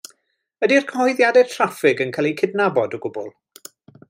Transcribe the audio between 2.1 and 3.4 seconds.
cael eu cydnabod o gwbl?